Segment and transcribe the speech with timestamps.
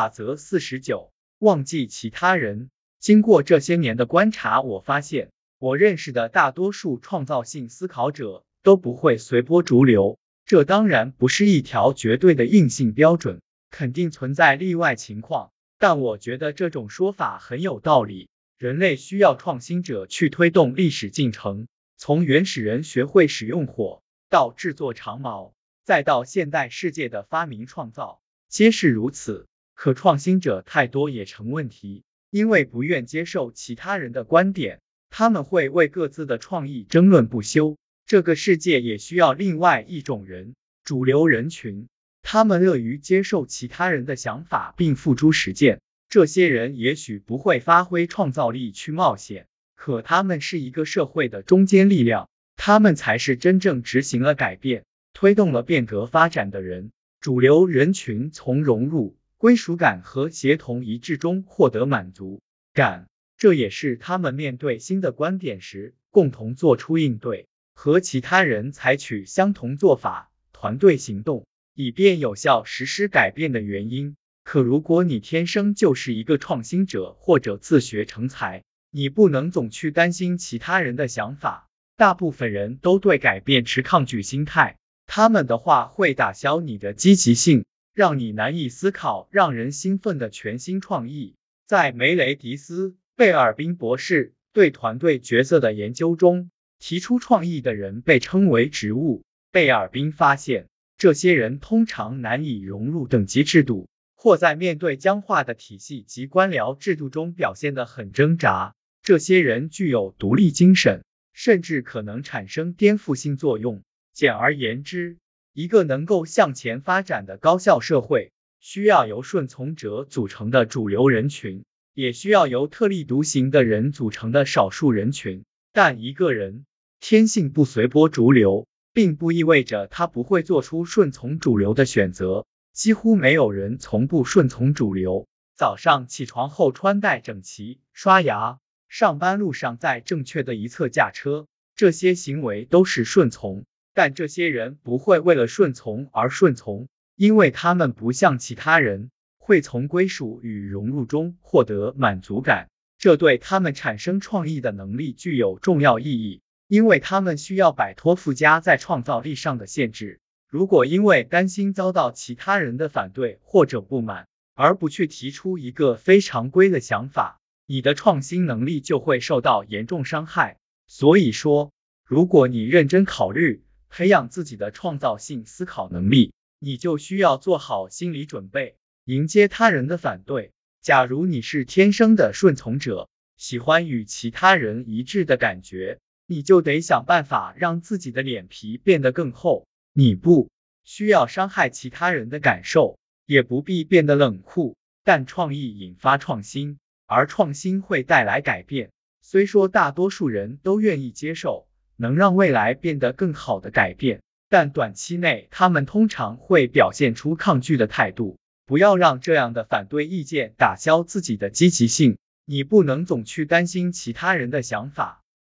[0.00, 2.70] 法则四十九，忘记其他人。
[2.98, 10.18] 经过这些年的观察，我发现我认识的大多数创造性思考者都不会随波逐流。
[10.46, 15.52] 这当然不是一条绝对的硬性标准，肯定存在例外情况。
[15.78, 18.30] 但我觉得这种说法很有道理。
[18.56, 25.52] 人类需要创新者去推动历史进程，从原始人学会使用火，到制作长矛，
[25.84, 29.46] 再到现代世界的发明创造，皆是如此。
[29.80, 37.78] 可创新者太多也成问题，因为不愿接受其他人的观点，他们会为各自的创意争论不休。
[38.04, 40.54] 这个世界也需要另外一种人，
[40.84, 41.88] 主流人群，
[42.20, 45.80] 他们乐于接受其他人的想法并付诸实践。
[46.10, 54.84] 这些人也许不会发挥创造力去冒险，可他们是一个社会的中坚力量，他们才是真正执行了改变、
[55.14, 56.90] 推动了变革发展的人。
[57.22, 59.16] 主流人群从融入。
[59.40, 62.42] 归属感和协同一致中获得满足
[62.74, 63.08] 感，
[63.38, 74.14] 这也是他们面对新的观点时共同做出应对，和其他人采取相同做法，团队行动，以便有效实施改变的原因。
[74.44, 81.66] 可如果你天生就是一个创新者或者自学成才，你不能总去担心其他人的想法。
[81.96, 87.64] 大部分人都对改变持抗拒心态，他们的话会打消你的积极性。
[87.92, 91.34] 让你难以思考、让人兴奋的全新创意。
[91.66, 99.22] 在梅雷迪斯·贝尔宾博士对团队角色的研究中，提出创意的人被称为植物。
[99.52, 108.74] 贝尔宾发现，这些人通常难以融入等级制度，或在面对僵化的体系及官僚制度中表现得很挣扎。
[109.02, 111.02] 这些人具有独立精神，
[111.32, 113.82] 甚至可能产生颠覆性作用。
[114.12, 115.16] 简而言之，
[115.60, 125.44] 一个能够向前发展的高效社会，需要由顺从者组成的主流人群，也需要由特立独行的人组成的少数人群。
[125.70, 126.64] 但一个人
[126.98, 132.46] 天性不随波逐流，并不意味着他不会做出顺从主流的选择。
[132.72, 135.28] 几乎没有人从不顺从主流。
[135.54, 143.66] 早上起床后穿戴整齐、刷牙，上班路上在正确的一侧驾车，这些行为都是顺从。
[143.94, 152.68] 但这些人不会为了顺从而顺从，因为他们不像其他人会从归属与融入中获得满足感。
[152.98, 160.20] 这对他们产生创意的能力具有重要意义，因为他们需要摆脱附加在创造力上的限制。
[160.48, 170.58] 如果因为担心遭到其他人的反对或者不满，而不去提出一个非常规的想法，你的创新能力就会受到严重伤害。
[170.86, 171.72] 所以说，
[172.04, 180.52] 如果你认真考虑，培养自己的创造性思考能力，你就需要做好心理准备，迎接他人的反对。
[180.80, 189.66] 假如你是天生的顺从者，喜欢与其他人一致的感觉，你就得想办法让自己的脸皮变得更厚。
[189.92, 190.48] 你不
[190.84, 194.76] 需要伤害其他人的感受，也不必变得冷酷。
[195.02, 198.90] 但创意引发创新，而创新会带来改变。
[199.20, 201.66] 虽说大多数人都愿意接受。
[202.00, 208.38] 能让未来变得更好的改变，但短期内他们通常会表现出抗拒的态度。
[208.64, 212.16] 不要让这样的反对意见打消自己的积极性。
[212.46, 215.22] 你不能总去担心其他人的想法，